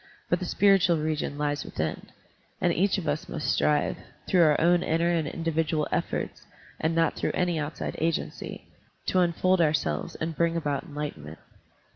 But 0.31 0.39
the 0.39 0.45
spiritual 0.45 0.97
region 0.97 1.37
lies 1.37 1.63
within, 1.63 2.07
and 2.59 2.73
each 2.73 2.97
of 2.97 3.07
us 3.07 3.29
must 3.29 3.51
strive, 3.51 3.97
tlwough 4.27 4.41
our 4.53 4.59
own 4.59 4.81
inner 4.81 5.11
and 5.11 5.27
individual 5.27 5.87
efforts 5.91 6.47
and 6.79 6.95
not 6.95 7.15
through 7.15 7.33
any 7.35 7.59
outside 7.59 7.95
agency, 7.99 8.65
to 9.05 9.19
unfold 9.19 9.61
ourselves 9.61 10.15
and 10.15 10.35
bring 10.35 10.57
about 10.57 10.85
enlightenment. 10.85 11.37